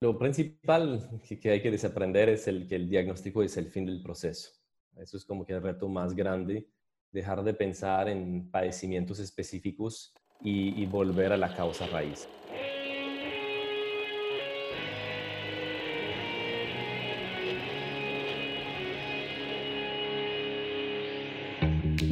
[0.00, 1.08] Lo principal
[1.40, 4.50] que hay que desaprender es el que el diagnóstico es el fin del proceso.
[4.96, 6.68] Eso es como que el reto más grande,
[7.12, 10.12] dejar de pensar en padecimientos específicos
[10.42, 12.28] y, y volver a la causa raíz.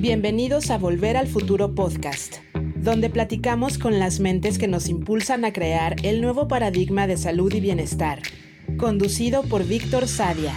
[0.04, 2.34] Bienvenidos a Volver al Futuro Podcast,
[2.76, 7.50] donde platicamos con las mentes que nos impulsan a crear el nuevo paradigma de salud
[7.54, 8.20] y bienestar,
[8.76, 10.54] conducido por Víctor Sadia.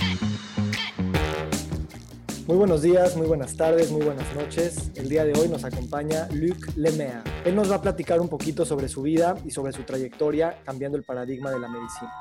[2.46, 4.92] Muy buenos días, muy buenas tardes, muy buenas noches.
[4.96, 7.24] El día de hoy nos acompaña Luc Lemea.
[7.46, 10.98] Él nos va a platicar un poquito sobre su vida y sobre su trayectoria cambiando
[10.98, 12.12] el paradigma de la medicina.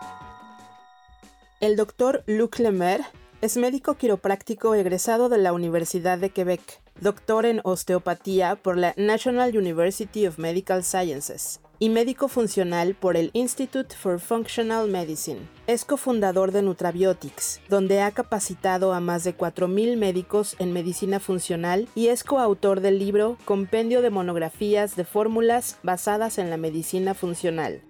[1.59, 3.03] El doctor Luc Lemere
[3.41, 9.57] es médico quiropráctico egresado de la Universidad de Quebec doctor en osteopatía por la National
[9.57, 15.41] University of Medical Sciences y médico funcional por el Institute for Functional Medicine.
[15.67, 21.87] Es cofundador de Nutrabiotics, donde ha capacitado a más de 4.000 médicos en medicina funcional
[21.95, 27.83] y es coautor del libro Compendio de monografías de fórmulas basadas en la medicina funcional.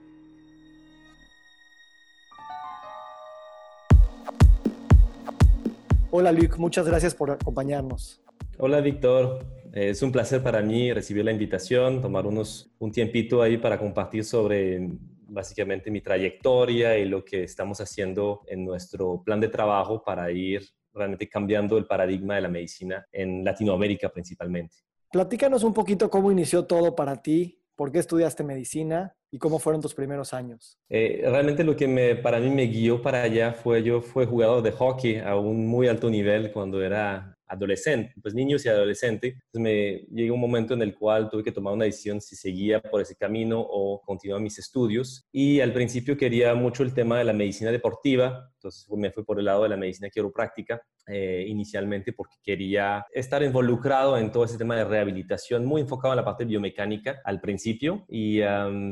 [6.18, 8.22] Hola Luc, muchas gracias por acompañarnos.
[8.56, 13.58] Hola Víctor, es un placer para mí recibir la invitación, tomar unos, un tiempito ahí
[13.58, 14.92] para compartir sobre
[15.28, 20.62] básicamente mi trayectoria y lo que estamos haciendo en nuestro plan de trabajo para ir
[20.94, 24.74] realmente cambiando el paradigma de la medicina en Latinoamérica principalmente.
[25.12, 29.82] Platícanos un poquito cómo inició todo para ti, por qué estudiaste medicina y cómo fueron
[29.82, 30.78] tus primeros años.
[30.88, 34.62] Eh, realmente lo que me, para mí me guió para allá fue yo fue jugador
[34.62, 39.34] de hockey a un muy alto nivel cuando era adolescente, pues niños y adolescentes.
[39.34, 42.80] Entonces me llegó un momento en el cual tuve que tomar una decisión si seguía
[42.80, 45.26] por ese camino o continuaba mis estudios.
[45.32, 49.38] Y al principio quería mucho el tema de la medicina deportiva, entonces me fui por
[49.38, 54.58] el lado de la medicina quiropráctica eh, inicialmente porque quería estar involucrado en todo ese
[54.58, 58.40] tema de rehabilitación, muy enfocado en la parte biomecánica al principio, y,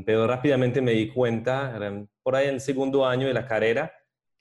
[0.07, 1.77] pero rápidamente me di cuenta,
[2.23, 3.93] por ahí en el segundo año de la carrera,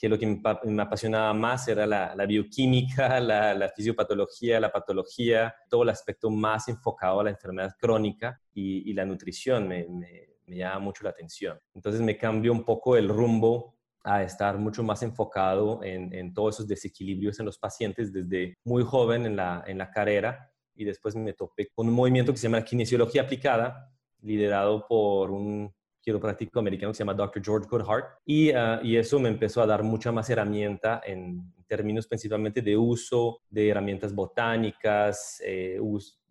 [0.03, 0.27] que lo que
[0.65, 7.21] me, apasionaba más era la, bioquímica, la, fisiopatología, la patología, todo el aspecto más enfocado
[7.21, 11.57] a la enfermedad crónica y, la nutrición me, me, llama mucho la atención.
[11.73, 16.55] Entonces me cambió un poco el rumbo a estar mucho más enfocado en, en, todos
[16.55, 21.15] esos desequilibrios en los pacientes desde muy joven en la, en la carrera y después
[21.15, 23.89] me topé con un movimiento que se llama kinesiología aplicada,
[24.19, 27.41] liderado por un quiropráctico americano que se llama Dr.
[27.43, 32.05] George Goodhart y, ah, y eso me empezó a dar mucha más herramienta en términos
[32.05, 35.79] principalmente de uso de herramientas botánicas, eh,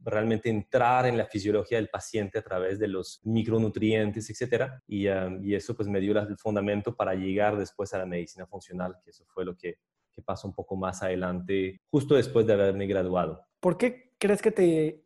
[0.04, 4.82] realmente entrar en la fisiología del paciente a través de los micronutrientes, etcétera.
[4.86, 8.46] Y, ah, y, eso pues me dio el fundamento para llegar después a la medicina
[8.46, 9.78] funcional, que eso fue lo que,
[10.12, 13.44] que pasó un poco más adelante, justo después de haberme graduado.
[13.58, 15.04] ¿Por qué crees que te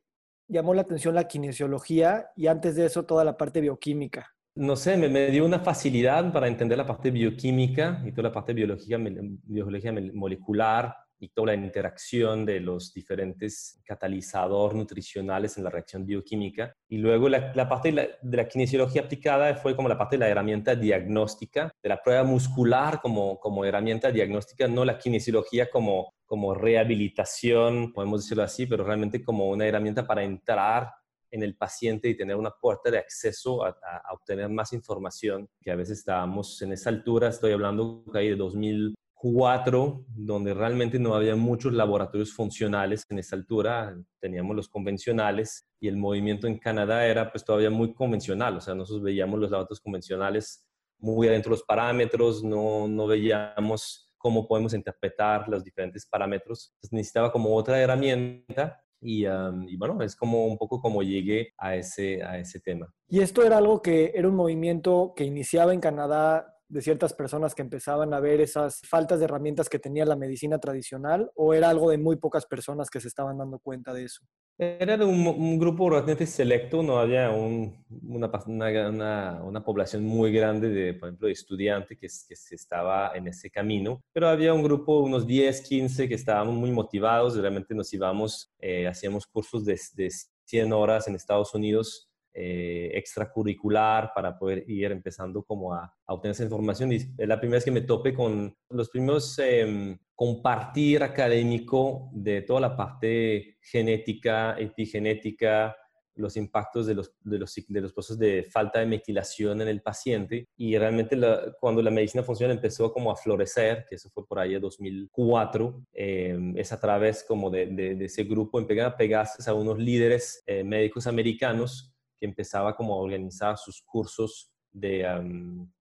[0.48, 4.35] llamó la atención la kinesiología y antes de eso toda la parte bioquímica?
[4.56, 8.54] No sé, me, dio una facilidad para entender la parte bioquímica y toda la parte
[8.54, 16.06] biología, biología molecular y toda la interacción de los diferentes catalizadores nutricionales en la reacción
[16.06, 16.74] bioquímica.
[16.88, 20.74] Y luego la, parte de la, kinesiología aplicada fue como la parte de la herramienta
[20.74, 27.92] diagnóstica, de la prueba muscular como, como herramienta diagnóstica, no la kinesiología como, como rehabilitación,
[27.92, 30.90] podemos decirlo así, pero realmente como una herramienta para entrar
[31.36, 33.76] en el paciente y tener una puerta de acceso a,
[34.12, 40.04] obtener más información, que a veces estábamos en esa altura, estoy hablando ahí de 2004,
[40.08, 45.96] donde realmente no había muchos laboratorios funcionales en esa altura, teníamos los convencionales y el
[45.96, 50.66] movimiento en Canadá era pues todavía muy convencional, o sea, nosotros veíamos los laboratorios convencionales
[50.98, 56.72] muy adentro de los parámetros, no, no veíamos cómo podemos interpretar los diferentes parámetros.
[56.74, 62.22] Entonces necesitaba como otra herramienta y, bueno, es como un poco como llegué a ese,
[62.22, 62.92] a ese tema.
[63.08, 67.54] ¿Y esto era algo que era un movimiento que iniciaba en Canadá de ciertas personas
[67.54, 71.70] que empezaban a ver esas faltas de herramientas que tenía la medicina tradicional o era
[71.70, 74.24] algo de muy pocas personas que se estaban dando cuenta de eso?
[74.58, 80.70] Era de un, grupo relativamente selecto, no había un, una, una, una, población muy grande
[80.70, 84.62] de, por ejemplo, de estudiantes que, que se estaba en ese camino, pero había un
[84.62, 89.78] grupo, unos 10, 15 que estábamos muy motivados, realmente nos íbamos, eh, hacíamos cursos de,
[89.94, 90.10] de
[90.46, 96.44] 100 horas en Estados Unidos eh, extracurricular para poder ir empezando como a, obtener esa
[96.44, 96.92] información.
[96.92, 102.42] Y es la primera vez que me tope con los primeros em, compartir académico de
[102.42, 105.74] toda la parte genética, epigenética,
[106.16, 109.80] los impactos de los, de los, de los procesos de falta de metilación en el
[109.80, 111.18] paciente y realmente
[111.58, 115.86] cuando la medicina funcional empezó como a florecer, que eso fue por ahí en 2004,
[115.94, 120.64] eh, es a través como de, de, ese grupo, a pegarse a unos líderes eh,
[120.64, 125.06] médicos americanos que empezaba como a organizar sus cursos de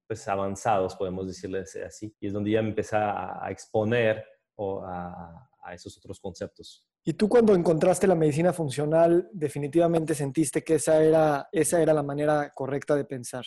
[0.07, 4.23] pues avanzados, podemos decirles así, y es donde ya me empecé a, exponer
[4.55, 6.87] o a, a esos otros conceptos.
[7.03, 12.01] Y tú cuando encontraste la medicina funcional, definitivamente sentiste que esa era, esa era la
[12.01, 13.45] manera correcta de pensar.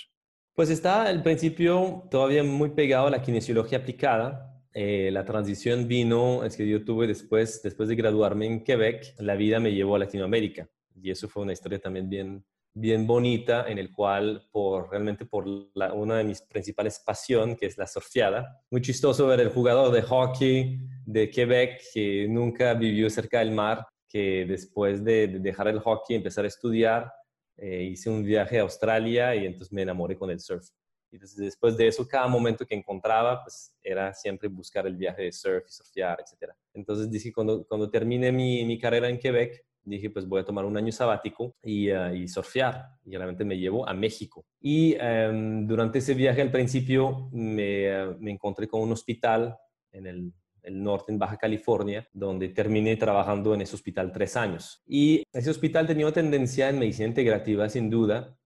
[0.54, 4.62] Pues está al principio todavía muy pegado a la kinesiología aplicada.
[4.74, 9.34] Eh, la transición vino, es que yo tuve después, después de graduarme en Quebec, la
[9.34, 10.68] vida me llevó a Latinoamérica.
[10.94, 12.44] Y eso fue una historia también bien,
[12.78, 17.76] bien bonita en el cual por realmente por una de mis principales pasiones, que es
[17.76, 18.62] la surfeada.
[18.70, 23.86] Muy chistoso ver el jugador de hockey de Quebec que nunca vivió cerca del mar,
[24.08, 27.12] que después de, dejar el hockey, empezar a estudiar,
[27.56, 30.68] eh, hice un viaje a Australia y entonces me enamoré con el surf.
[31.10, 35.32] Y después de eso, cada momento que encontraba, pues era siempre buscar el viaje de
[35.32, 36.52] surf y surfear, etc.
[36.74, 39.64] Entonces dije, cuando, cuando termine mi, mi carrera en Quebec,
[39.96, 42.86] dije, pues voy a tomar un año sabático y, uh, y surfear.
[43.04, 44.44] Y realmente me llevo a México.
[44.60, 49.56] Y um, durante ese viaje al principio me, uh, me, encontré con un hospital
[49.92, 50.32] en el,
[50.62, 54.82] el, norte, en Baja California, donde terminé trabajando en ese hospital tres años.
[54.86, 58.37] Y ese hospital tenía una tendencia en medicina integrativa, sin duda,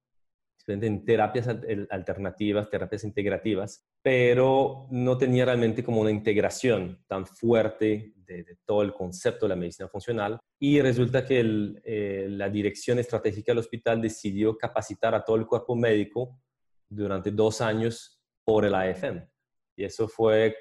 [0.66, 1.48] en terapias
[1.90, 8.92] alternativas, terapias integrativas, pero no tenía realmente como una integración tan fuerte de, todo el
[8.92, 10.38] concepto de la medicina funcional.
[10.58, 11.40] Y resulta que
[11.84, 16.40] eh, la dirección estratégica del hospital decidió capacitar a todo el cuerpo médico
[16.88, 19.28] durante dos años por el AFM.
[19.76, 20.56] Y eso fue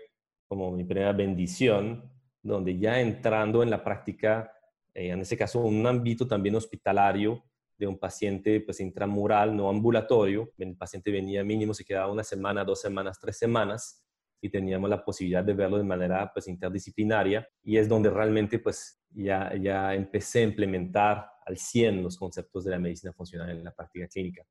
[0.47, 2.11] como mi primera bendición,
[2.41, 4.51] donde ya entrando en la práctica,
[4.93, 7.43] eh, en ese caso un ámbito también hospitalario,
[7.81, 10.53] de un paciente pues intramural, no ambulatorio.
[10.59, 14.05] El paciente venía mínimo, se quedaba una semana, dos semanas, tres semanas
[14.39, 19.01] y teníamos la posibilidad de verlo de manera pues interdisciplinaria y es donde realmente pues
[19.09, 23.71] ya, ya empecé a implementar al 100 los conceptos de la medicina funcional en la
[23.71, 24.43] práctica clínica.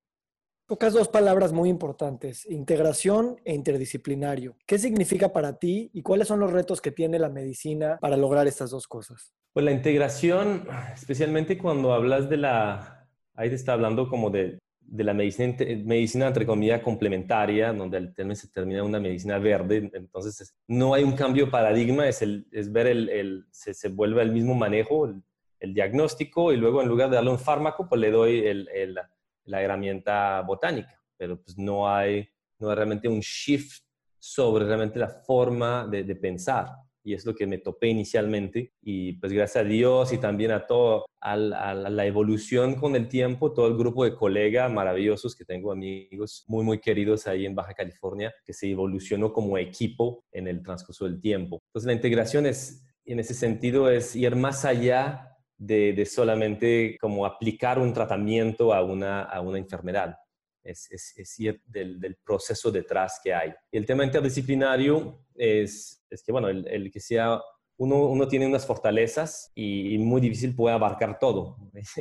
[0.67, 4.57] Tocas dos palabras muy importantes, integración e interdisciplinario.
[4.67, 8.49] ¿Qué significa para ti y cuáles son los retos que tiene la medicina para lograr
[8.49, 9.35] estas dos cosas?
[9.53, 13.00] Pues la integración, especialmente cuando hablas de la
[13.41, 18.15] ahí te está hablando como de, de la medicina, medicina, entre comillas, complementaria, donde el
[18.15, 19.91] término se termina una medicina verde.
[19.95, 24.33] Entonces, no hay un cambio paradigma, es, el, es ver el, el se, vuelve el
[24.33, 25.23] mismo manejo, el,
[25.59, 28.43] el, diagnóstico, y luego en lugar de darle un fármaco, pues le doy
[28.89, 29.11] la,
[29.45, 31.01] la herramienta botánica.
[31.17, 32.29] Pero pues no hay,
[32.59, 33.85] no realmente un shift
[34.19, 36.67] sobre realmente la forma de, de pensar
[37.03, 40.67] y es lo que me topé inicialmente y pues gracias a Dios y también a
[40.67, 45.73] todo, a la, evolución con el tiempo, todo el grupo de colegas maravillosos que tengo
[45.73, 50.63] amigos muy muy queridos ahí en Baja California que se evolucionó como equipo en el
[50.63, 51.61] transcurso del tiempo.
[51.69, 57.79] Entonces la integración es, en ese sentido, es ir más allá de, solamente como aplicar
[57.79, 60.17] un tratamiento a una, a una enfermedad.
[60.63, 63.53] Es, es, ir del, del, proceso detrás que hay.
[63.73, 67.41] El tema interdisciplinario es, es que, bueno, el, el que sea,
[67.79, 71.57] uno, uno, tiene unas fortalezas y, muy difícil puede abarcar todo.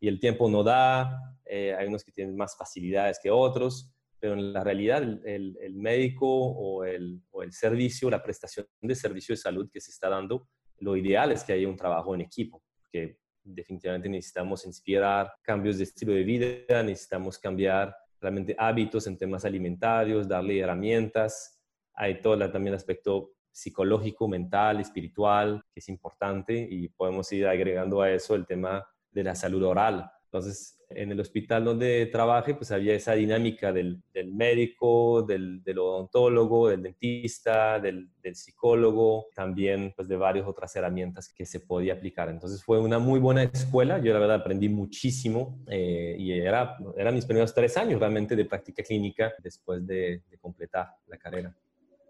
[0.00, 4.34] y el tiempo no da, eh, hay unos que tienen más facilidades que otros, pero
[4.34, 9.32] en la realidad el, el médico o el, o el servicio, la prestación de servicio
[9.32, 10.48] de salud que se está dando,
[10.78, 15.84] lo ideal es que haya un trabajo en equipo, porque definitivamente necesitamos inspirar cambios de
[15.84, 21.55] estilo de vida, necesitamos cambiar realmente hábitos en temas alimentarios, darle herramientas
[21.96, 28.02] hay todo también el aspecto psicológico, mental, espiritual, que es importante y podemos ir agregando
[28.02, 30.10] a eso el tema de la salud oral.
[30.24, 35.78] Entonces, en el hospital donde trabajé, pues había esa dinámica del, del médico, del, del,
[35.78, 41.94] odontólogo, del dentista, del, del, psicólogo, también pues de varias otras herramientas que se podía
[41.94, 42.28] aplicar.
[42.28, 47.14] Entonces fue una muy buena escuela, yo la verdad aprendí muchísimo eh, y era, eran
[47.14, 51.56] mis primeros tres años realmente de práctica clínica después de, de completar la carrera.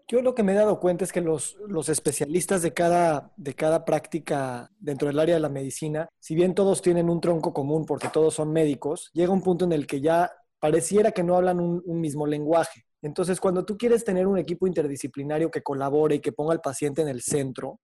[0.09, 3.53] Yo lo que me he dado cuenta es que los, los especialistas de cada, de
[3.53, 7.85] cada práctica dentro del área de la medicina, si bien todos tienen un tronco común
[7.85, 11.59] porque todos son médicos, llega un punto en el que ya pareciera que no hablan
[11.59, 12.85] un, mismo lenguaje.
[13.01, 17.01] Entonces, cuando tú quieres tener un equipo interdisciplinario que colabore y que ponga al paciente
[17.01, 17.79] en el centro,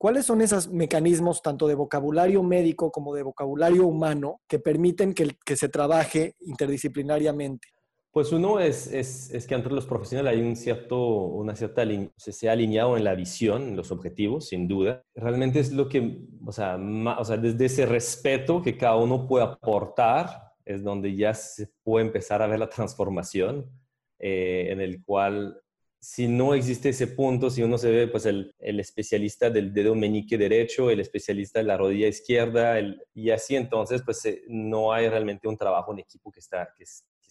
[0.00, 5.36] ¿Cuáles son esos mecanismos, tanto de vocabulario médico como de vocabulario humano, que permiten que,
[5.44, 7.66] que, se trabaje interdisciplinariamente?
[8.10, 11.84] Pues uno es, es, es, que entre los profesionales hay un cierto, una cierta,
[12.16, 15.02] se ha alineado en la visión, en los objetivos, sin duda.
[15.14, 19.44] Realmente es lo que, o sea, o sea, desde ese respeto que cada uno puede
[19.44, 23.70] aportar, es donde ya se puede empezar a ver la transformación,
[24.18, 25.60] eh, en el cual
[26.00, 29.94] si no existe ese punto, si uno se ve, pues el, el especialista del dedo
[29.94, 34.92] meñique derecho, el especialista de la rodilla izquierda, el, y así entonces, pues eh, no
[34.92, 36.84] hay realmente un trabajo en equipo que está, que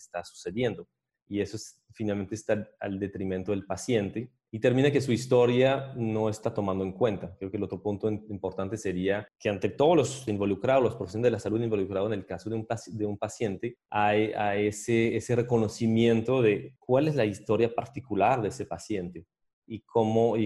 [0.08, 0.88] está sucediendo.
[1.30, 6.30] Y eso es, finalmente está al detrimento del paciente y termina que su historia no
[6.30, 7.36] está tomando en cuenta.
[7.38, 11.32] Creo que el otro punto importante sería que ante todos los involucrados, los profesionales de
[11.32, 15.36] la salud involucrados en el caso de un, de un paciente, hay, hay ese, ese
[15.36, 19.26] reconocimiento de cuál es la historia particular de ese paciente
[19.66, 20.38] y cómo,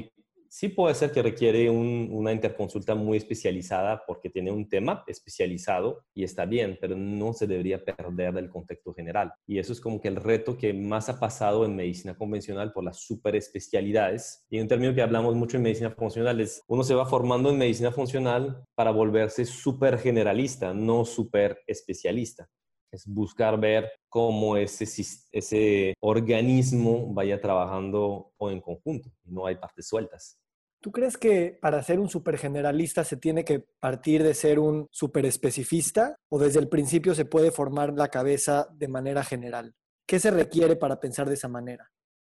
[0.51, 6.25] sí puede ser que requiere una interconsulta muy especializada porque tiene un tema especializado y
[6.25, 9.31] está bien, pero no se debería perder del contexto general.
[9.48, 12.84] Y eso es como que el reto que más ha pasado en medicina convencional por
[12.84, 14.46] las superespecialidades.
[14.50, 17.58] Y un término que hablamos mucho en medicina funcional es uno se va formando en
[17.58, 22.50] medicina funcional para volverse super generalista, no super especialista
[22.91, 24.84] es buscar ver cómo ese,
[25.31, 30.41] ese organismo vaya trabajando en conjunto, no hay partes sueltas.
[30.82, 34.88] ¿Tú crees que para ser un super generalista se tiene que partir de ser un
[34.92, 39.76] super especificista o desde el principio se puede formar la cabeza de manera general?
[40.08, 41.90] ¿Qué se requiere para pensar de esa manera?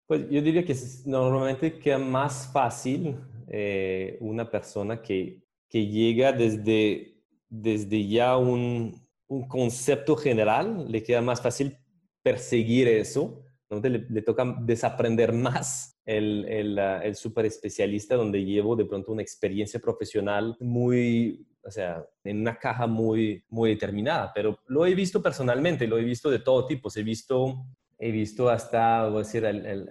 [0.08, 0.76] Pues yo diría que
[1.06, 8.96] normalmente queda más fácil eh, una persona que, que llega desde, desde ya un,
[9.28, 11.78] un concepto general, le queda más fácil
[12.24, 18.86] perseguir eso, donde le, toca desaprender más el, el, el super especialista, donde llevo de
[18.86, 24.32] pronto una experiencia profesional muy, o sea, en una caja muy, muy determinada.
[24.34, 26.90] Pero lo he visto personalmente, lo he visto de todo tipo.
[26.96, 27.66] He visto,
[28.00, 29.90] he visto hasta, voy a decir, el,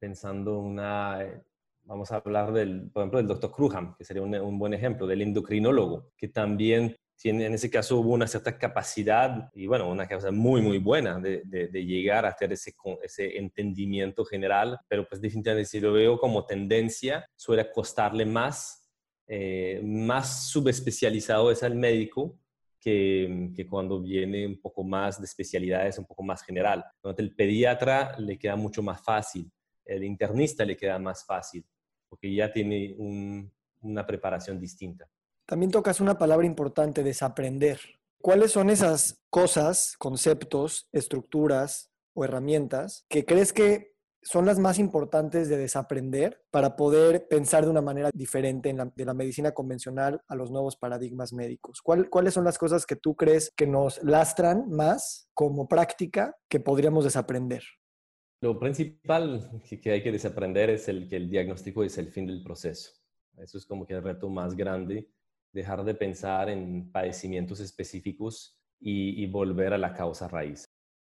[0.00, 1.20] pensando una,
[1.84, 5.06] vamos a hablar del, por ejemplo, del doctor Cruham, que sería un, un, buen ejemplo,
[5.06, 10.32] del endocrinólogo, que también en ese caso hubo una cierta capacidad y bueno, una capacidad
[10.32, 11.42] muy, muy buena de,
[11.72, 12.74] llegar a hacer ese,
[13.38, 18.90] entendimiento general, pero pues definitivamente si lo veo como tendencia, suele costarle más,
[19.26, 22.38] eh, más subespecializado es al médico
[22.82, 26.84] que, cuando viene un poco más de especialidades, un poco más general.
[27.16, 29.50] El pediatra le queda mucho más fácil,
[29.84, 31.64] el internista le queda más fácil,
[32.08, 32.96] porque ya tiene
[33.80, 35.08] una preparación distinta.
[35.46, 37.80] También tocas una palabra importante, desaprender.
[38.20, 45.48] ¿Cuáles son esas cosas, conceptos, estructuras o herramientas que crees que son las más importantes
[45.48, 50.50] de desaprender para poder pensar de una manera diferente de la medicina convencional a los
[50.50, 51.82] nuevos paradigmas médicos?
[51.82, 57.04] ¿Cuáles son las cosas que tú crees que nos lastran más como práctica que podríamos
[57.04, 57.64] desaprender?
[58.40, 62.42] Lo principal que hay que desaprender es el que el diagnóstico es el fin del
[62.42, 62.92] proceso.
[63.38, 65.08] Eso es como que el reto más grande
[65.52, 70.64] dejar de pensar en padecimientos específicos y, volver a la causa raíz.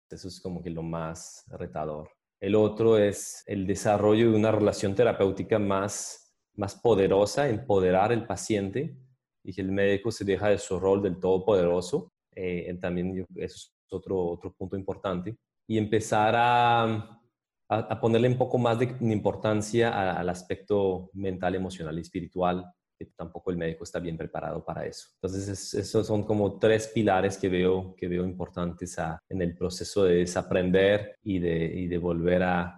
[0.09, 2.09] Eso es como que lo más retador.
[2.41, 8.97] El otro es el desarrollo de una relación terapéutica más, más poderosa, empoderar al paciente
[9.43, 12.11] y que el médico se deja de su rol del todopoderoso.
[12.35, 15.37] Eh, también eso es otro, otro punto importante.
[15.65, 17.21] Y empezar a,
[17.69, 22.65] a, ponerle un poco más de importancia al aspecto mental, emocional y espiritual
[23.05, 25.09] tampoco el médico está bien preparado para eso.
[25.15, 28.97] Entonces, esos son como tres pilares que veo, que veo importantes
[29.29, 32.77] en el proceso de desaprender y de, de volver a,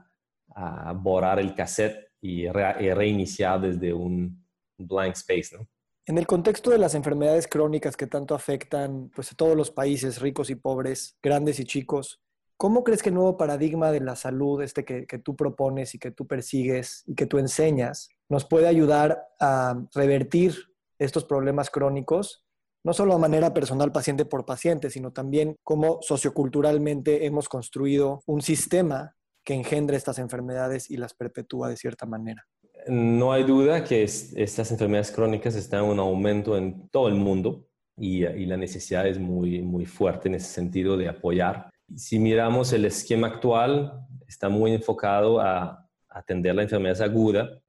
[0.96, 4.46] borrar el cassette y, reiniciar desde un
[4.77, 5.58] blank space.
[6.06, 10.22] En el contexto de las enfermedades crónicas que tanto afectan pues, a todos los países,
[10.22, 12.22] ricos y pobres, grandes y chicos,
[12.58, 16.00] ¿cómo crees que el nuevo paradigma de la salud, este que, que tú propones y
[16.00, 20.55] que tú persigues y que tú enseñas, nos puede ayudar a revertir
[20.97, 22.43] estos problemas crónicos,
[22.83, 28.41] no solo a manera personal paciente por paciente, sino también cómo socioculturalmente hemos construido un
[28.41, 32.45] sistema que engendra estas enfermedades y las perpetúa de cierta manera.
[32.87, 37.67] No hay duda que estas enfermedades crónicas están en un aumento en todo el mundo
[37.95, 41.69] y, y, la necesidad es muy, muy fuerte en ese sentido de apoyar.
[41.95, 43.93] Si miramos el esquema actual,
[44.27, 47.59] está muy enfocado a atender la enfermedad aguda,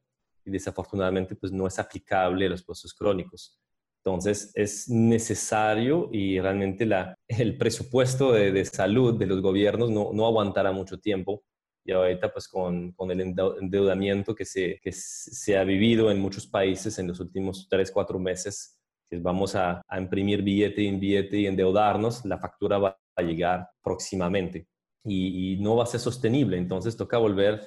[0.45, 3.59] y desafortunadamente pues no es aplicable a los procesos crónicos.
[4.05, 10.11] Entonces es necesario y realmente la, el presupuesto de, de salud de los gobiernos no,
[10.13, 11.43] no, aguantará mucho tiempo.
[11.87, 16.47] Y ahorita pues con, con el endeudamiento que se, que se ha vivido en muchos
[16.47, 21.37] países en los últimos tres, cuatro meses, que vamos a, a imprimir billete y billete
[21.39, 24.67] y endeudarnos, la factura va a llegar próximamente.
[25.05, 26.57] y, no va a ser sostenible.
[26.57, 27.61] Entonces toca volver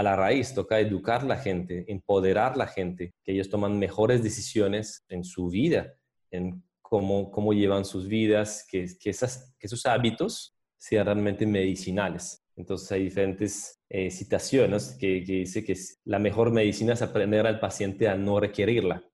[0.00, 3.78] a la raíz, toca educar a la gente, empoderar a la gente, que ellos toman
[3.78, 5.92] mejores decisiones en su vida,
[6.30, 12.42] en cómo, cómo llevan sus vidas, que, que, que esos hábitos sean realmente medicinales.
[12.56, 17.60] Entonces hay diferentes eh, citaciones que, que dice que la mejor medicina es aprender al
[17.60, 19.04] paciente a no requerirla.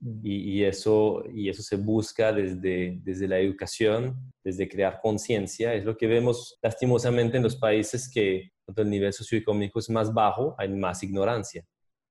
[0.00, 0.20] Mm.
[0.22, 5.74] Y, eso, y eso se busca desde, desde la educación, desde crear conciencia.
[5.74, 10.12] Es lo que vemos lastimosamente en los países que cuando el nivel socioeconómico es más
[10.12, 11.64] bajo, hay más ignorancia.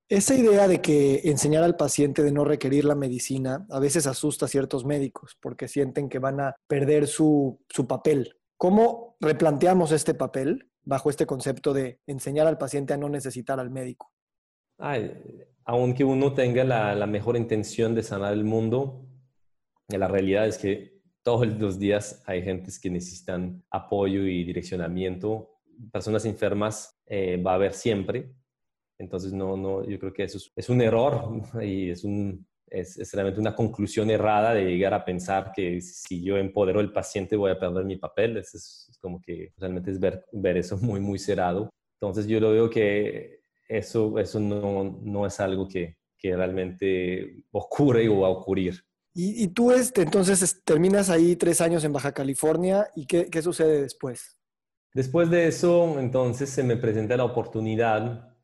[0.09, 4.45] Esa idea de que enseñar al paciente de no requerir la medicina a veces asusta
[4.45, 8.35] a ciertos médicos porque sienten que van a perder su, su papel.
[8.57, 13.71] ¿Cómo replanteamos este papel bajo este concepto de enseñar al paciente a no necesitar al
[13.71, 14.11] médico?
[15.65, 19.05] Aunque uno tenga la, mejor intención de sanar el mundo,
[19.88, 25.50] la realidad es que todos los días hay gentes que necesitan apoyo y direccionamiento.
[25.91, 28.34] Personas enfermas eh, va a haber siempre.
[28.98, 33.39] Entonces, no, no, yo creo que eso es, un error y es, un, es, realmente
[33.39, 37.60] una conclusión errada de llegar a pensar que si yo empodero al paciente voy a
[37.60, 38.38] perder mi papel.
[38.38, 41.70] Es, es como que realmente es ver, ver eso muy, muy cerrado.
[42.01, 48.08] Entonces, yo lo veo que eso, eso no, no es algo que, que, realmente ocurre
[48.10, 48.84] o va a ocurrir.
[49.13, 53.41] Y, y tú este, entonces terminas ahí tres años en Baja California y ¿qué, qué
[53.41, 54.38] sucede después?
[54.93, 58.36] Después de eso, entonces se me presenta la oportunidad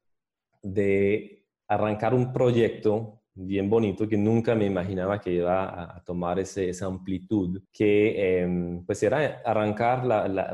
[0.62, 6.70] de arrancar un proyecto bien bonito que nunca me imaginaba que iba a, tomar ese,
[6.70, 10.04] esa amplitud, que em, pues era arrancar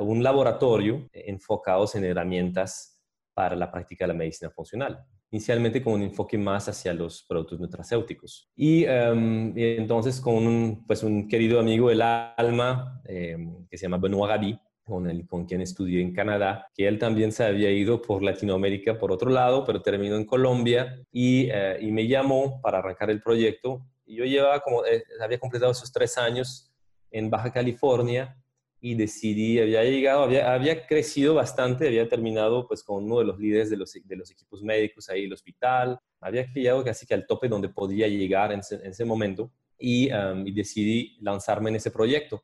[0.02, 2.95] un laboratorio enfocados en herramientas
[3.36, 7.60] para la práctica de la medicina funcional, inicialmente con un enfoque más hacia los productos
[7.60, 8.50] nutracéuticos.
[8.56, 13.98] Y, em, entonces con un, pues un querido amigo del alma em, que se llama
[13.98, 18.02] Benoit Gabi, con, el, con quien estudié en Canadá, que él también se había ido
[18.02, 22.78] por Latinoamérica por otro lado, pero terminó en Colombia y, eh, y me llamó para
[22.78, 23.86] arrancar el proyecto.
[24.06, 26.72] Y yo llevaba como, eh, había completado esos tres años
[27.12, 28.38] en Baja California
[28.86, 33.40] y decidí, había llegado, había, había, crecido bastante, había terminado pues con uno de los
[33.40, 37.16] líderes de los, de los equipos médicos ahí en el hospital, había llegado casi que
[37.16, 42.44] al tope donde podía llegar en ese, momento y, y, decidí lanzarme en ese proyecto,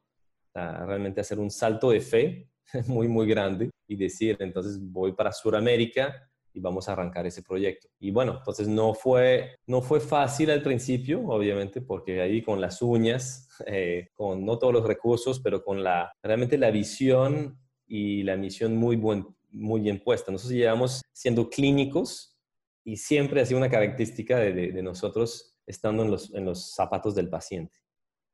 [0.56, 2.50] realmente hacer un salto de fe
[2.88, 7.88] muy, muy grande y decir, entonces voy para Sudamérica y vamos a arrancar ese proyecto.
[8.00, 12.82] Y bueno, entonces no fue, no fue fácil al principio, obviamente, porque ahí con las
[12.82, 18.38] uñas, eh, con no todos los recursos, pero con la, realmente la visión y la
[18.38, 20.32] misión muy, buen, muy bien puesta.
[20.32, 22.38] Nosotros llevamos siendo clínicos
[22.84, 27.30] y siempre ha sido una característica de, nosotros estando en los, en los zapatos del
[27.30, 27.80] paciente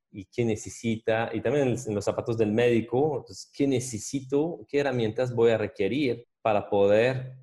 [0.10, 5.52] y qué necesita, y también en los zapatos del médico, qué necesito, qué herramientas voy
[5.52, 7.36] a requerir para poder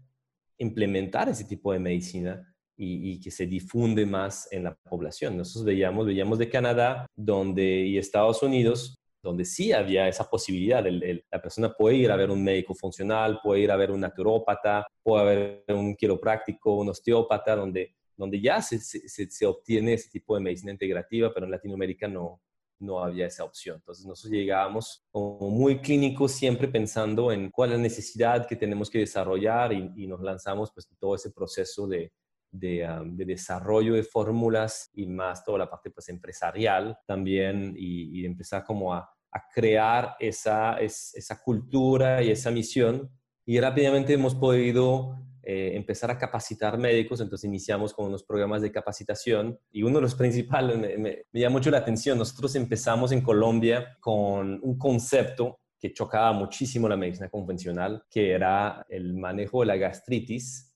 [0.59, 5.37] implementar ese tipo de medicina y, que se difunde más en la población.
[5.37, 10.85] Nosotros veíamos, veíamos de Canadá donde, y Estados Unidos, donde sí había esa posibilidad.
[10.85, 14.87] la persona puede ir a ver un médico funcional, puede ir a ver un naturópata,
[15.03, 20.35] puede ver un quiropráctico, un osteópata, donde, donde ya se, se, se obtiene ese tipo
[20.35, 22.41] de medicina integrativa, pero en Latinoamérica no,
[22.85, 23.77] no había esa opción.
[23.77, 28.99] Entonces nosotros llegábamos muy clínicos siempre pensando en cuál es la necesidad que tenemos que
[28.99, 32.13] desarrollar y, nos lanzamos pues todo ese proceso de,
[32.51, 32.87] de,
[33.25, 39.11] desarrollo de fórmulas y más toda la parte pues empresarial también y, empezar como a,
[39.53, 43.11] crear esa, esa cultura y esa misión
[43.45, 48.73] y rápidamente hemos podido eh, empezar a capacitar médicos, entonces iniciamos con unos programas de
[48.73, 53.97] capacitación y uno de los principales me, llama mucho la atención, nosotros empezamos en Colombia
[54.01, 59.77] con un concepto que chocaba muchísimo la medicina convencional, que era el manejo de la
[59.77, 60.75] gastritis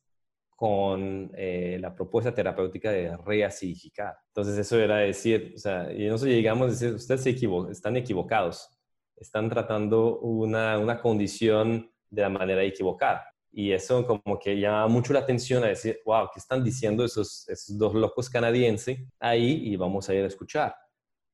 [0.51, 4.17] con eh, la propuesta terapéutica de reacidificar.
[4.27, 7.27] Entonces eso era decir, o sea, y nosotros llegamos a decir, ustedes
[7.71, 8.69] están equivocados,
[9.17, 13.25] están tratando una, una condición de la manera equivocada.
[13.53, 17.49] Y eso como que llama mucho la atención a decir, wow, ¿qué están diciendo esos,
[17.49, 19.69] esos dos locos canadienses ahí?
[19.69, 20.75] Y vamos a ir a escuchar.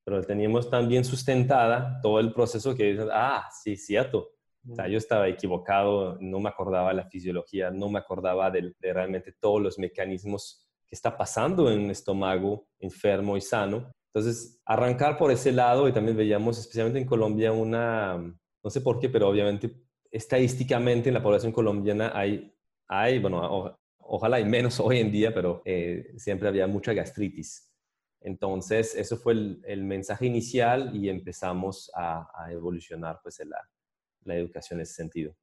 [0.03, 4.35] Pero teníamos también sustentada todo el proceso que, ah, sí, cierto.
[4.69, 8.73] O sea, yo estaba equivocado, no me acordaba de la fisiología, no me acordaba de,
[8.79, 13.91] realmente todos los mecanismos que está pasando en un estómago enfermo y sano.
[14.13, 18.99] Entonces, arrancar por ese lado y también veíamos, especialmente en Colombia, una, no sé por
[18.99, 19.75] qué, pero obviamente
[20.11, 22.53] estadísticamente en la población colombiana hay,
[22.87, 27.71] hay bueno, ojalá hay menos hoy en día, pero eh, siempre había mucha gastritis.
[28.21, 33.57] Entonces, eso fue el, mensaje inicial y empezamos a, evolucionar pues, la,
[34.23, 35.35] la educación en ese sentido.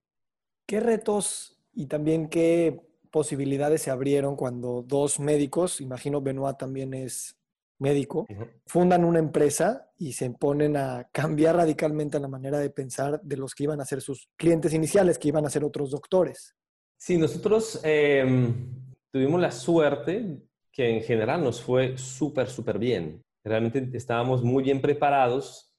[0.67, 2.81] ¿Qué retos y también qué
[3.13, 7.37] posibilidades se abrieron cuando dos médicos, imagino Benoit también es
[7.83, 8.27] médico,
[8.67, 13.55] fundan una empresa y se ponen a cambiar radicalmente la manera de pensar de los
[13.55, 16.55] que iban a ser sus clientes iniciales, que iban a ser otros doctores?
[16.97, 20.39] Sí, nosotros em, tuvimos la suerte
[20.73, 23.23] que en general nos fue súper, súper bien.
[23.45, 25.75] Realmente estábamos muy bien preparados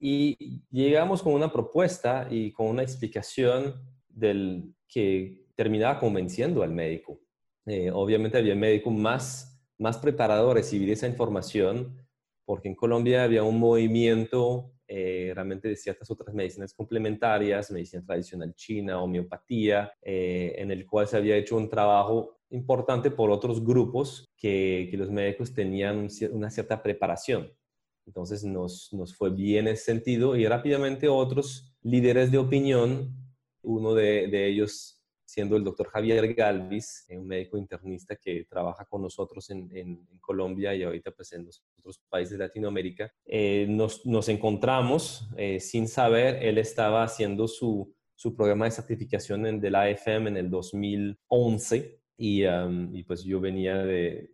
[0.00, 3.74] y llegamos con una propuesta y con una explicación
[4.08, 7.20] del que terminaba convenciendo al médico.
[7.66, 12.08] Eh, obviamente había médico más, más preparado a recibir esa información
[12.48, 18.54] porque en Colombia había un movimiento eh, realmente de ciertas otras medicinas complementarias, medicina tradicional
[18.54, 24.32] china, homeopatía, eh, en el cual se había hecho un trabajo importante por otros grupos
[24.34, 27.52] que, que los médicos tenían una cierta preparación.
[28.06, 33.14] Entonces nos, nos fue bien en ese sentido y rápidamente otros líderes de opinión,
[33.60, 34.97] uno de, de ellos
[35.28, 40.74] siendo el doctor Javier Galvis, un médico internista que trabaja con nosotros en, en, Colombia
[40.74, 45.86] y ahorita pues en los otros países de Latinoamérica, eh, nos, nos, encontramos eh, sin
[45.86, 51.97] saber, él estaba haciendo su, su programa de certificación en, del AFM en el 2011
[52.20, 54.30] y, pues yo venía de,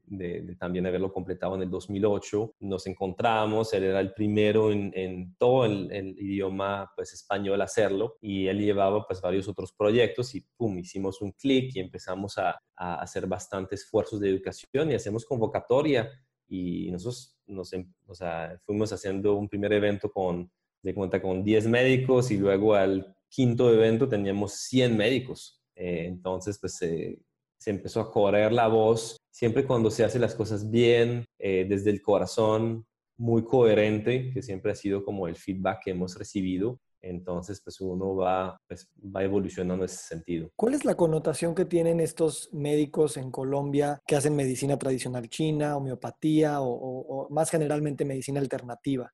[0.59, 2.55] también haberlo completado en el 2008.
[2.61, 8.47] Nos encontramos, él era el primero en, todo el, idioma pues español a hacerlo y
[8.47, 13.27] él llevaba pues varios otros proyectos y pum, hicimos un clic y empezamos a, hacer
[13.27, 16.11] bastantes esfuerzos de educación y hacemos convocatoria
[16.49, 20.51] y nosotros nos, em, o sea, fuimos haciendo un primer evento con,
[20.83, 25.63] de cuenta, con 10 médicos y luego al quinto evento teníamos 100 médicos.
[25.77, 27.19] Eh, entonces, pues eh,
[27.65, 31.89] se empezó a correr la voz, siempre cuando se hace las cosas bien, eh, desde
[31.89, 32.85] el corazón,
[33.17, 36.79] muy coherente, que siempre ha sido como el feedback que hemos recibido.
[37.01, 40.51] Entonces, pues uno va, pues, va evolucionando en ese sentido.
[40.57, 45.79] ¿Cuál es la connotación que tienen estos médicos en Colombia que hacen medicina tradicional china,
[45.79, 49.11] homeopatía o, o más generalmente medicina alternativa?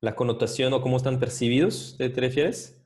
[0.00, 2.81] La connotación o cómo están percibidos, ¿te refieres?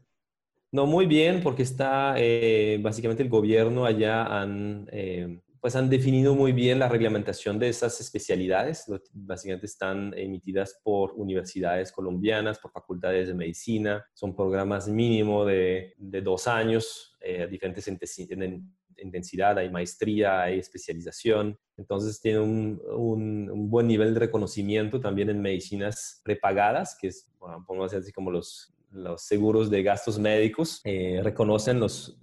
[0.73, 6.35] No, muy bien, porque está, eh, básicamente el gobierno allá han, eh, pues han definido
[6.35, 8.85] muy bien la reglamentación de esas especialidades.
[9.13, 14.05] Básicamente están emitidas por universidades colombianas, por facultades de medicina.
[14.13, 17.89] Son programas mínimo de, dos años, eh, diferentes
[18.99, 21.59] intensidad, hay maestría, hay especialización.
[21.77, 27.65] Entonces tiene un, un, buen nivel de reconocimiento también en medicinas prepagadas, que es, bueno,
[27.85, 32.19] decir así como los los seguros de gastos médicos eh, reconocen los,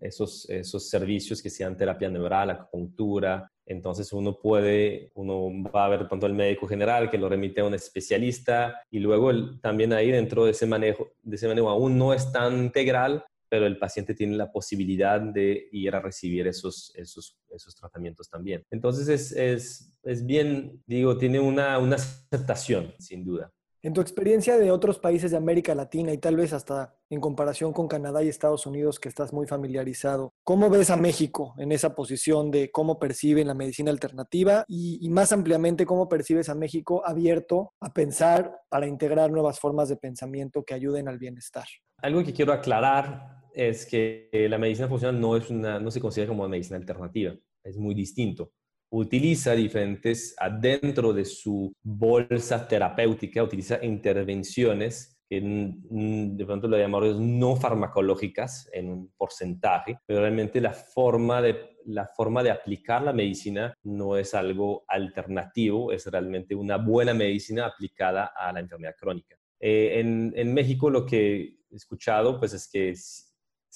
[0.00, 3.50] esos, esos servicios que sean terapia neural, acupuntura.
[3.66, 7.64] Entonces uno puede, uno va a ver tanto el médico general que lo remite a
[7.64, 12.14] un especialista y luego también ahí dentro de ese manejo, de ese manejo aún no
[12.14, 17.38] es tan integral, pero el paciente tiene la posibilidad de ir a recibir esos, esos,
[17.50, 18.62] esos tratamientos también.
[18.70, 23.52] Entonces es, es, es bien, digo, tiene una, una aceptación, sin duda.
[23.86, 27.72] En tu experiencia de otros países de América Latina y tal vez hasta en comparación
[27.72, 31.94] con Canadá y Estados Unidos, que estás muy familiarizado, ¿cómo ves a México en esa
[31.94, 37.74] posición de cómo perciben la medicina alternativa y, más ampliamente cómo percibes a México abierto
[37.80, 41.66] a pensar para integrar nuevas formas de pensamiento que ayuden al bienestar?
[41.98, 46.30] Algo que quiero aclarar es que la medicina funcional no, es una, no se considera
[46.30, 48.50] como una medicina alternativa, es muy distinto
[48.98, 57.56] utiliza diferentes, adentro de su bolsa terapéutica, utiliza intervenciones que de pronto lo llamamos no
[57.56, 63.74] farmacológicas en un porcentaje, pero realmente la forma de, la forma de aplicar la medicina
[63.82, 69.36] no es algo alternativo, es realmente una buena medicina aplicada a la enfermedad crónica.
[69.58, 72.90] Eh, en, en, México lo que he escuchado pues es que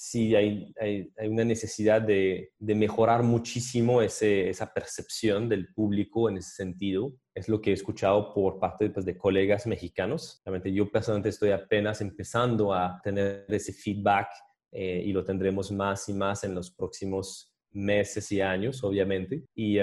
[0.01, 6.39] sí hay, hay, una necesidad de, de mejorar muchísimo ese, esa percepción del público en
[6.39, 7.13] ese sentido.
[7.35, 10.41] Es lo que he escuchado por parte pues, de colegas mexicanos.
[10.43, 14.29] Realmente yo personalmente estoy apenas empezando a tener ese feedback
[14.73, 19.45] eh, y lo tendremos más y más en los próximos meses y años, obviamente.
[19.55, 19.77] Y,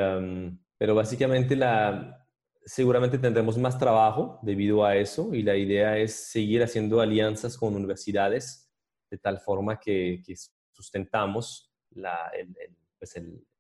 [0.80, 2.25] pero básicamente la,
[2.65, 7.75] seguramente tendremos más trabajo debido a eso y la idea es seguir haciendo alianzas con
[7.75, 8.66] universidades
[9.10, 10.24] de tal forma que,
[10.72, 12.32] sustentamos la,
[13.00, 13.15] pues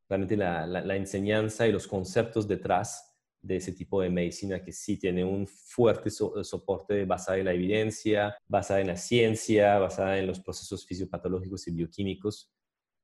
[0.07, 5.23] realmente la, enseñanza y los conceptos detrás de ese tipo de medicina que sí tiene
[5.23, 10.85] un fuerte soporte basado en la evidencia, basada en la ciencia, basada en los procesos
[10.85, 12.51] fisiopatológicos y bioquímicos,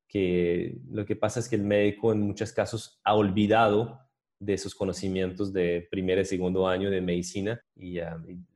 [0.08, 4.00] que lo que pasa es que el médico en muchos casos ha olvidado
[4.46, 8.00] de esos conocimientos de primer y segundo año de medicina y,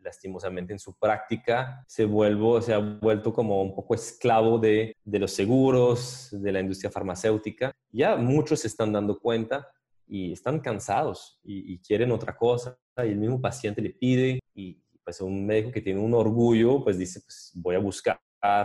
[0.02, 5.19] lastimosamente en su práctica se, vuelvo, se ha vuelto como un poco esclavo de, de
[5.19, 7.73] los seguros, de la industria farmacéutica.
[7.91, 9.67] Ya muchos se están dando cuenta
[10.08, 15.21] y están cansados y, quieren otra cosa y el mismo paciente le pide y pues
[15.21, 18.19] un médico que tiene un orgullo pues dice pues voy a buscar,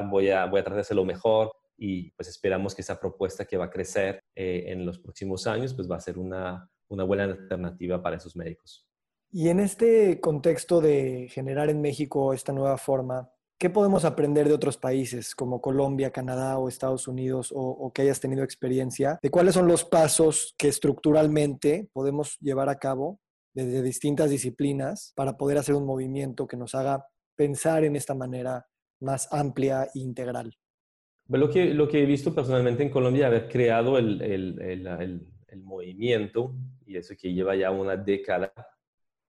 [0.08, 3.44] voy a, voy a tratar de hacer lo mejor y pues esperamos que esa propuesta
[3.44, 7.04] que va a crecer eh, en los próximos años pues va a ser una, una
[7.04, 8.86] buena alternativa para esos médicos.
[9.30, 13.30] Y en este contexto de generar en México esta nueva forma,
[13.62, 18.18] ¿Qué podemos aprender de otros países como Colombia, Canadá o Estados Unidos o, que hayas
[18.18, 19.20] tenido experiencia?
[19.22, 23.20] ¿De cuáles son los pasos que estructuralmente podemos llevar a cabo
[23.54, 28.66] desde distintas disciplinas para poder hacer un movimiento que nos haga pensar en esta manera
[29.00, 30.56] más amplia e integral?
[31.28, 35.62] Lo que, lo que he visto personalmente en Colombia, haber creado el, el, el, el
[35.62, 36.54] movimiento,
[36.86, 38.52] y eso que lleva ya una década,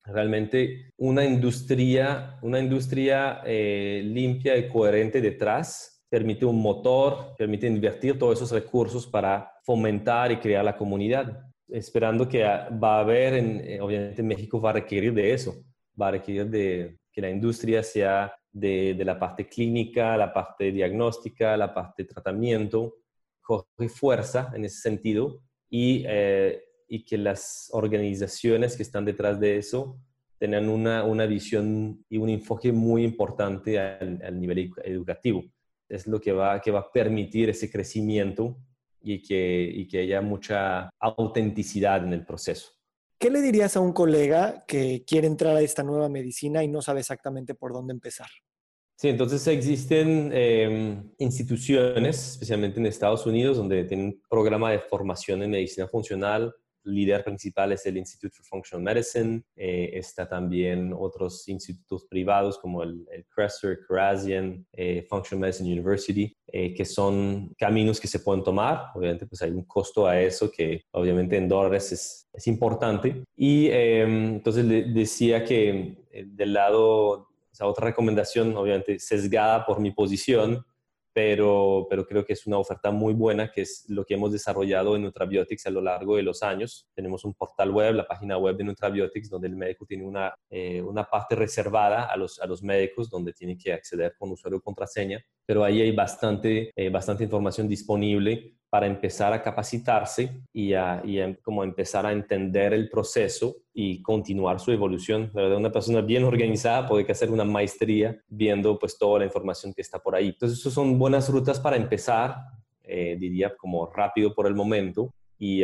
[0.06, 8.20] realmente una industria, una industria eh, limpia y coherente detrás permite un motor, permite invertir
[8.20, 13.62] todos esos recursos para fomentar y crear la comunidad, esperando que va a haber, en,
[13.62, 15.56] eh, obviamente México va a requerir de eso,
[16.00, 21.58] va a requerir de que la industria sea de, la parte clínica, la parte diagnóstica,
[21.58, 22.98] la parte tratamiento,
[23.42, 25.42] coge fuerza en ese sentido
[25.74, 26.62] y eh,
[26.94, 29.98] y que las organizaciones que están detrás de eso
[30.38, 35.44] tengan una, una visión y un enfoque muy importante al, nivel educativo.
[35.90, 38.58] Es lo que va, que va a permitir ese crecimiento
[39.02, 42.74] y que, y que haya mucha autenticidad en el proceso.
[43.18, 46.84] ¿Qué le dirías a un colega que quiere entrar a esta nueva medicina y no
[46.84, 48.28] sabe exactamente por dónde empezar?
[48.96, 55.42] Sí, entonces existen em, instituciones, especialmente en Estados Unidos, donde tienen un programa de formación
[55.44, 56.54] en medicina funcional
[56.84, 59.44] líder principal es el Institute for Functional Medicine.
[59.56, 66.36] Eh, está también otros institutos privados como el, el Kresser, Karazian, eh, Functional Medicine University,
[66.48, 68.88] eh, que son caminos que se pueden tomar.
[68.96, 73.24] Obviamente, pues hay un costo a eso que obviamente en dólares es, es importante.
[73.36, 77.30] Y em, entonces le decía que del lado,
[77.62, 80.66] otra recomendación, obviamente sesgada por mi posición,
[81.14, 84.96] pero, pero creo que es una oferta muy buena, que es lo que hemos desarrollado
[84.96, 86.90] en Nutrabiotics a lo largo de los años.
[86.96, 90.82] Tenemos un portal web, la página web de Nutrabiotics, donde el médico tiene una, eh,
[90.82, 94.62] una parte reservada a los, a los médicos, donde tiene que acceder con usuario y
[94.62, 101.00] contraseña, pero ahí hay bastante, eh, bastante información disponible para empezar a capacitarse y, a,
[101.06, 105.30] y como empezar a entender el proceso y continuar su evolución.
[105.36, 109.76] La verdad, una persona bien organizada puede hacer una maestría viendo pues toda la información
[109.76, 110.30] que está por ahí.
[110.30, 112.36] Entonces, esas son buenas rutas para empezar,
[112.82, 115.64] eh, diría como rápido por el momento y,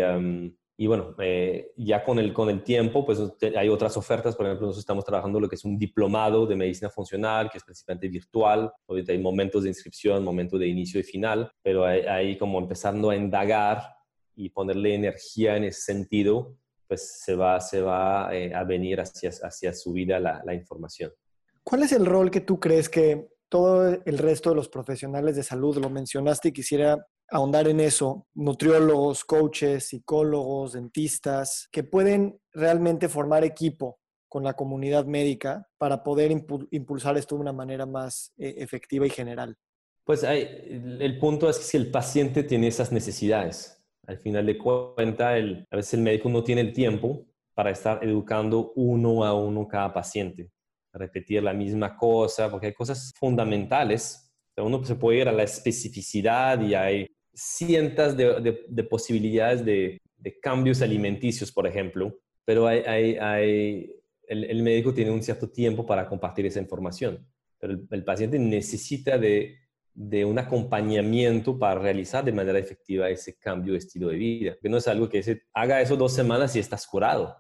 [0.82, 3.20] y bueno, eh, ya con el, con el tiempo, pues
[3.54, 4.34] hay otras ofertas.
[4.38, 7.66] Por ejemplo, nosotros estamos trabajando lo que es un diplomado de medicina funcional, que es
[7.66, 8.72] principalmente virtual.
[8.88, 13.18] Ahorita hay momentos de inscripción, momentos de inicio y final, pero ahí como empezando a
[13.18, 13.94] indagar
[14.38, 16.56] y ponerle energía en ese sentido,
[16.88, 21.12] pues se va, se va eh, a venir hacia, hacia su vida la, la información.
[21.62, 25.44] ¿Cuál es el rol que tú crees que todo el resto de los profesionales de
[25.44, 33.10] salud, lo mencionaste y quisiera ahondar en eso, nutriólogos, coaches, psicólogos, dentistas, que pueden realmente
[33.10, 36.32] formar equipo con la comunidad médica para poder
[36.72, 39.56] impulsar esto de una manera más eh, efectiva y general?
[40.04, 45.40] Pues el punto es que si el paciente tiene esas necesidades, al final de cuentas,
[45.70, 49.94] a veces el médico no tiene el tiempo para estar educando uno a uno cada
[49.94, 50.50] paciente,
[50.94, 54.30] repetir la misma cosa, porque hay cosas fundamentales
[54.62, 60.02] uno se puede ir a la especificidad y hay cientos de, posibilidades de,
[60.42, 67.26] cambios alimenticios, por ejemplo, pero el, médico tiene un cierto tiempo para compartir esa información,
[67.60, 69.58] pero el, paciente necesita de,
[70.26, 74.78] un acompañamiento para realizar de manera efectiva ese cambio de estilo de vida, que no
[74.78, 77.36] es algo que se haga eso dos semanas y estás curado.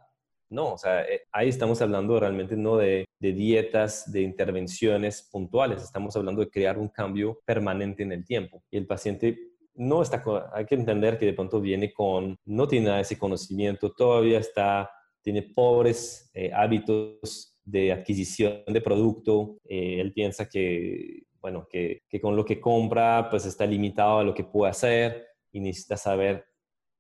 [0.52, 6.15] No, o sea, eh, ahí estamos hablando realmente no de, dietas, de intervenciones puntuales, estamos
[6.15, 8.63] hablando de crear un cambio permanente en el tiempo.
[8.71, 9.48] Y el paciente
[9.79, 10.21] no está,
[10.53, 15.41] hay que entender que de pronto viene con, no tiene ese conocimiento, todavía está, tiene
[15.41, 22.35] pobres eh, hábitos de adquisición de producto, eh, él piensa que, bueno, que, que, con
[22.35, 26.43] lo que compra pues está limitado a lo que puede hacer y necesita saber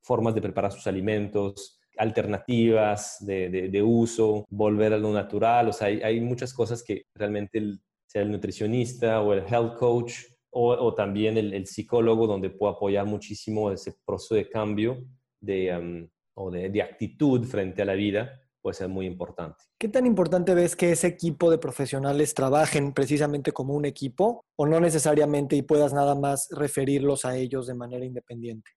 [0.01, 5.87] formas de preparar sus alimentos, alternativas de, de, uso, volver a lo natural, o sea,
[5.87, 7.61] hay, hay muchas cosas que realmente
[8.05, 10.13] sea el nutricionista o el health coach
[10.51, 15.03] o, también el, psicólogo donde puedo apoyar muchísimo ese proceso de cambio
[15.39, 19.63] de, o de, actitud frente a la vida puede ser muy importante.
[19.77, 24.65] ¿Qué tan importante ves que ese equipo de profesionales trabajen precisamente como un equipo o
[24.65, 28.71] no necesariamente y puedas nada más referirlos a ellos de manera independiente?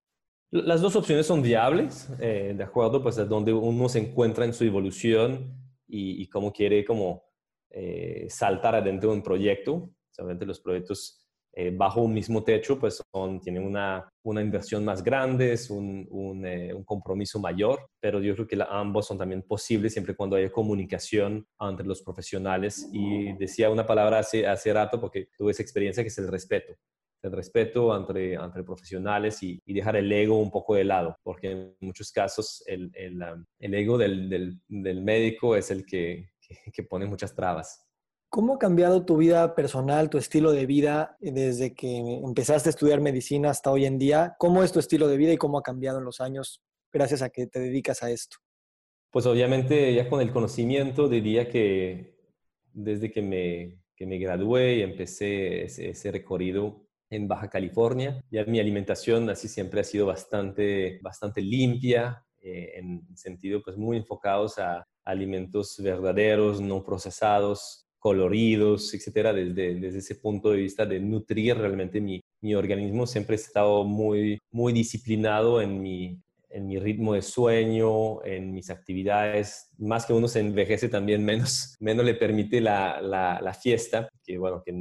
[0.53, 4.53] Las dos opciones son viables, eh, de acuerdo, pues a donde uno se encuentra en
[4.53, 5.57] su evolución
[5.89, 7.25] y, cómo quiere como
[7.71, 9.91] eh, saltar adentro de un proyecto.
[10.19, 11.22] Obviamente los proyectos
[11.55, 16.07] eh, bajo un mismo techo, pues son, tienen una, una inversión más grande, es un,
[16.47, 20.51] eh, un, compromiso mayor, pero yo creo que ambos son también posibles siempre cuando haya
[20.51, 22.89] comunicación entre los profesionales.
[22.93, 26.75] Y decía una palabra hace, hace rato porque tuve esa experiencia que es el respeto
[27.23, 31.77] el respeto entre, entre profesionales y, dejar el ego un poco de lado, porque en
[31.81, 36.31] muchos casos el, el, um, el ego del, del, del, médico es el que,
[36.73, 37.87] que pone muchas trabas.
[38.35, 43.03] ¿Cómo ha cambiado tu vida personal, tu estilo de vida desde que empezaste a estudiar
[43.03, 44.37] medicina hasta hoy en día?
[44.39, 47.29] ¿Cómo es tu estilo de vida y cómo ha cambiado en los años gracias a
[47.29, 48.39] que te dedicas a esto?
[49.11, 52.17] Pues obviamente ya con el conocimiento diría que
[52.73, 58.61] desde que me, que me gradué y empecé ese, recorrido en Baja California, ya mi
[58.61, 64.87] alimentación así siempre ha sido bastante, bastante limpia, eh, en sentido pues muy enfocados a
[65.05, 72.01] alimentos verdaderos, no procesados, coloridos, etcétera, desde, desde ese punto de vista de nutrir realmente
[72.01, 73.07] mi, mi organismo.
[73.07, 76.19] Siempre he estado muy, muy disciplinado en mi,
[76.51, 79.71] en mi ritmo de sueño, en mis actividades.
[79.79, 84.37] Más que uno se envejece también, menos, menos le permite la, la, la fiesta, que
[84.37, 84.73] bueno, que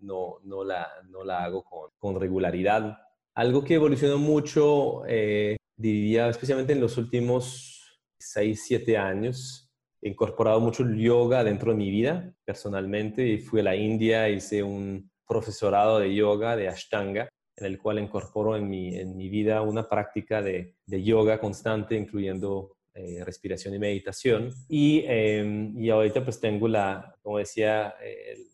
[0.00, 2.96] no, no, la, no la hago con, con regularidad.
[3.34, 9.67] Algo que evolucionó mucho, eh, diría, especialmente en los últimos 6, 7 años,
[10.00, 14.62] he incorporado mucho yoga dentro de mi vida personalmente y fui a la India, hice
[14.62, 19.62] un profesorado de yoga, de Ashtanga, en el cual incorporo en mi, en mi vida
[19.62, 24.50] una práctica de, de yoga constante, incluyendo eh, respiración y meditación.
[24.68, 28.46] Y, eh, y, ahorita pues tengo la, como decía, el,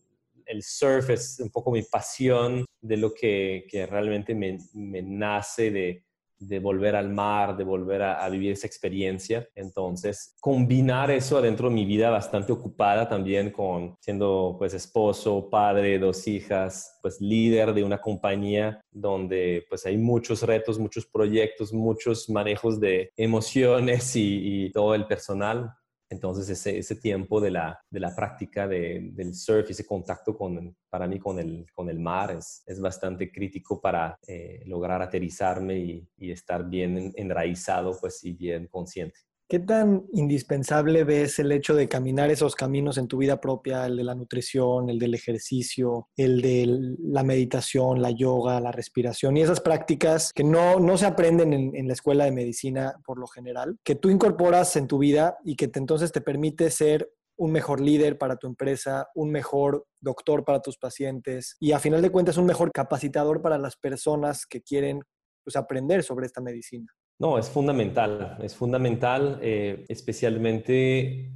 [0.46, 5.70] el, surf es un poco mi pasión de lo que, que realmente me, me nace
[5.70, 6.04] de,
[6.38, 9.48] de volver al mar, de volver a, vivir esa experiencia.
[9.54, 15.98] Entonces, combinar eso adentro de mi vida bastante ocupada también con siendo pues esposo, padre,
[15.98, 22.28] dos hijas, pues líder de una compañía donde pues hay muchos retos, muchos proyectos, muchos
[22.28, 25.72] manejos de emociones y, y todo el personal.
[26.14, 30.76] Entonces ese, ese tiempo de la, de la práctica de, del surf, ese contacto con,
[30.88, 35.76] para mí con el, con el mar es, es bastante crítico para eh, lograr aterrizarme
[35.76, 39.18] y, y, estar bien enraizado pues, y bien consciente.
[39.46, 43.98] ¿Qué tan indispensable ves el hecho de caminar esos caminos en tu vida propia, el
[43.98, 49.42] de la nutrición, el del ejercicio, el de la meditación, la yoga, la respiración y
[49.42, 53.78] esas prácticas que no, no se aprenden en, la escuela de medicina por lo general,
[53.84, 58.16] que tú incorporas en tu vida y que entonces te permite ser un mejor líder
[58.16, 62.46] para tu empresa, un mejor doctor para tus pacientes y a final de cuentas un
[62.46, 65.02] mejor capacitador para las personas que quieren
[65.44, 66.90] pues, aprender sobre esta medicina?
[67.18, 71.30] No, es fundamental, es fundamental, eh, especialmente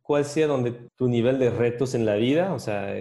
[0.00, 2.94] cuál sea donde tu nivel de retos en la vida, o sea,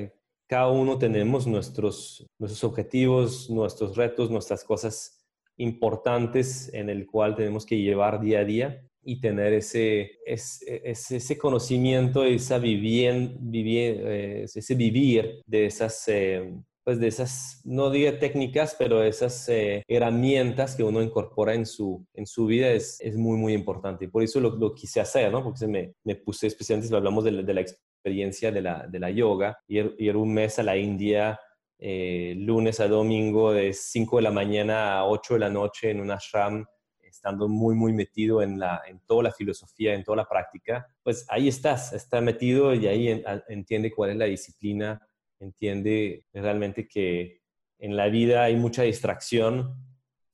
[0.48, 5.24] cada uno tenemos nuestros, nuestros objetivos, nuestros retos, nuestras cosas
[5.58, 11.38] importantes en el cual tenemos que llevar día a día y tener ese, ese, ese
[11.38, 16.08] conocimiento, esa vivir, vivir, eh, ese vivir de esas...
[16.08, 21.66] Eh, pues de esas, no diga técnicas, pero esas eh, herramientas que uno incorpora en
[21.66, 24.10] su, en su vida es, es muy, muy importante.
[24.10, 25.44] Por eso lo, lo quise hacer, ¿no?
[25.44, 29.10] Porque se me, me puse, especialmente si hablamos de la, experiencia de la, de la
[29.12, 31.40] yoga, ir, ir, un mes a la India,
[31.80, 36.02] eh, lunes a domingo, de 5 de la mañana a 8 de la noche en
[36.02, 36.66] un ashram,
[37.02, 41.26] estando muy, muy metido en, la, en toda la filosofía, en toda la práctica, pues
[41.30, 45.02] ahí estás, está metido y ahí en, entiende cuál es la disciplina
[45.44, 47.42] entiende realmente que
[47.80, 49.76] en la vida hay mucha distracción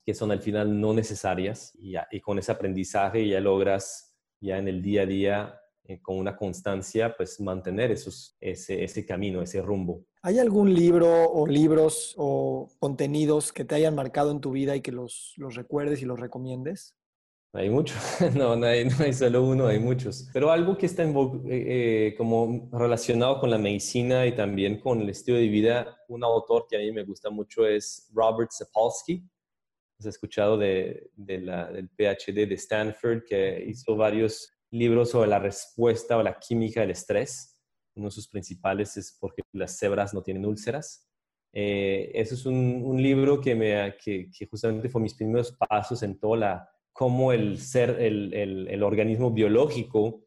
[0.04, 4.82] que son al final no necesarias y, con ese aprendizaje ya logras ya en el
[4.82, 10.04] día a día eh, con una constancia pues mantener esos, ese, ese camino, ese rumbo.
[10.22, 14.80] ¿Hay algún libro o libros o contenidos que te hayan marcado en tu vida y
[14.80, 16.96] que los, los recuerdes y los recomiendes?
[17.52, 17.96] Hay muchos,
[18.36, 20.28] no, no hay, no hay, solo uno, hay muchos.
[20.32, 25.00] Pero algo que está en, eh, eh, como relacionado con la medicina y también con
[25.00, 29.28] el estilo de vida, un autor que a mí me gusta mucho es Robert Sapolsky.
[29.98, 35.40] Has escuchado de, de la, del PhD de Stanford, que hizo varios libros sobre la
[35.40, 37.58] respuesta o la química del estrés.
[37.96, 41.08] Uno de sus principales es porque las cebras no tienen úlceras.
[41.52, 46.04] Eh, eso es un, un libro que, me, que, que justamente fue mis primeros pasos
[46.04, 50.26] en toda la cómo el ser, el, el, organismo biológico,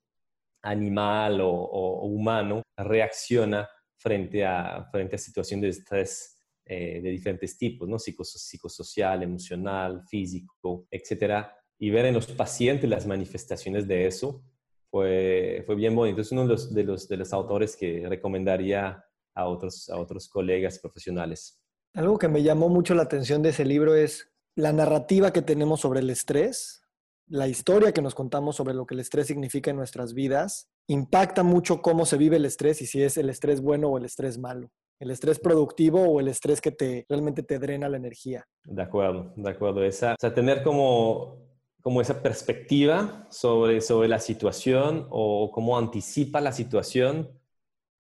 [0.62, 7.88] animal o, humano, reacciona frente a, frente a situaciones de estrés eh, de diferentes tipos,
[7.88, 8.00] ¿no?
[8.00, 11.56] psicosocial, emocional, físico, etcétera.
[11.78, 14.44] Y ver en los pacientes las manifestaciones de eso
[14.90, 16.22] fue, fue bien bonito.
[16.22, 19.04] Es uno de los, de los, de los autores que recomendaría
[19.36, 21.62] a otros, a otros colegas profesionales.
[21.94, 25.82] Algo que me llamó mucho la atención de ese libro es la narrativa que tenemos
[25.82, 26.84] sobre el estrés,
[27.28, 31.44] la historia que nos contamos sobre lo que el estrés significa en nuestras vidas, impacta
[31.44, 34.38] mucho cómo se vive el estrés y si es el estrés bueno o el estrés
[34.38, 34.70] malo.
[35.00, 38.46] El estrés productivo o el estrés que te realmente te drena la energía.
[38.64, 39.84] De acuerdo, de acuerdo.
[39.84, 41.40] Esa, o sea, tener como,
[41.82, 47.30] como esa perspectiva sobre, sobre la situación o cómo anticipa la situación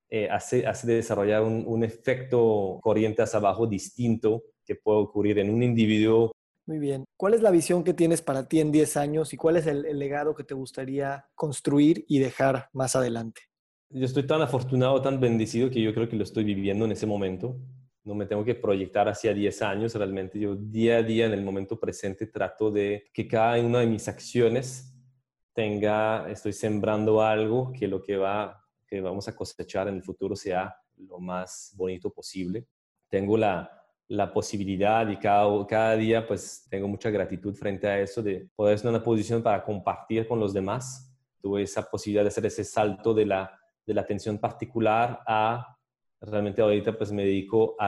[0.09, 5.49] eh, hace, hace desarrollar un, un efecto corriente hacia abajo distinto que puede ocurrir en
[5.49, 6.31] un individuo
[6.65, 7.05] muy bien.
[7.17, 9.81] ¿Cuál es la visión que tienes para ti en 10 años y cuál es el,
[9.97, 13.41] legado que te gustaría construir y dejar más adelante?
[13.89, 17.05] Yo estoy tan afortunado, tan bendecido que yo creo que lo estoy viviendo en ese
[17.05, 17.57] momento.
[18.03, 20.39] No me tengo que proyectar hacia 10 años realmente.
[20.39, 24.07] Yo día a día en el momento presente trato de que cada una de mis
[24.07, 24.93] acciones
[25.53, 30.35] tenga, estoy sembrando algo que lo que va, que vamos a cosechar en el futuro
[30.35, 32.67] sea lo más bonito posible.
[33.09, 38.21] Tengo la, la posibilidad y cada, cada día pues tengo mucha gratitud frente a eso
[38.21, 41.11] de poder estar en una posición para compartir con los demás.
[41.41, 45.77] Tuve esa posibilidad de hacer ese salto de la, de la atención particular a
[46.21, 47.87] realmente ahorita pues me dedico a,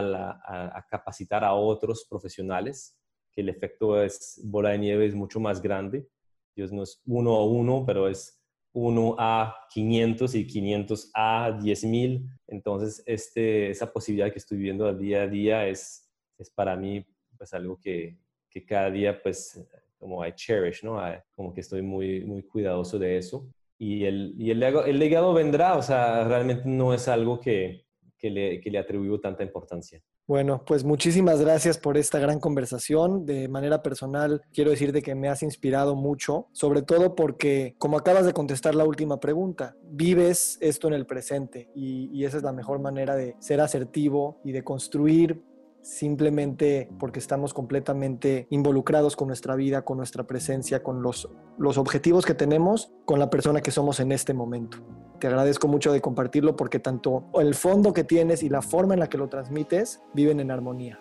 [0.78, 2.98] a, capacitar a otros profesionales,
[3.32, 6.08] que el efecto es bola de nieve es mucho más grande.
[6.56, 8.42] Dios no es uno a uno, pero es
[8.74, 12.28] uno a 500 y 500 a 10.000.
[12.48, 16.05] Entonces, este, esa posibilidad que estoy viviendo día a día es,
[16.38, 17.06] es para mí
[17.38, 18.18] pues algo que,
[18.50, 19.60] que cada día pues
[19.98, 21.00] como I cherish, ¿no?
[21.36, 23.48] Como que estoy muy, muy cuidadoso de eso.
[23.78, 27.86] Y el, y el, legado, el legado vendrá, o sea, realmente no es algo que,
[28.18, 30.02] que, le, que le atribuyo tanta importancia.
[30.28, 33.26] Bueno, pues muchísimas gracias por esta gran conversación.
[33.26, 38.26] De manera personal, quiero decirte que me has inspirado mucho, sobre todo porque, como acabas
[38.26, 42.54] de contestar la última pregunta, vives esto en el presente y, y esa es la
[42.54, 45.44] mejor manera de ser asertivo y de construir
[45.86, 51.30] simplemente porque estamos completamente involucrados con nuestra vida, con nuestra presencia, con los,
[51.60, 54.80] los objetivos que tenemos, con la persona que somos en este momento.
[55.20, 59.00] Te agradezco mucho de compartirlo porque tanto el fondo que tienes y la forma en
[59.00, 61.00] la que lo transmites viven en armonía.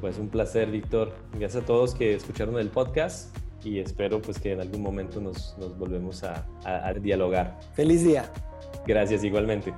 [0.00, 1.12] Pues un placer, Víctor.
[1.38, 5.56] Gracias a todos que escucharon el podcast y espero pues que en algún momento nos,
[5.58, 7.60] nos volvemos a, a dialogar.
[7.74, 8.32] Feliz día.
[8.84, 9.72] Gracias igualmente.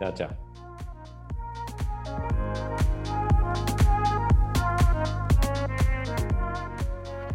[0.00, 0.48] Chao, chao.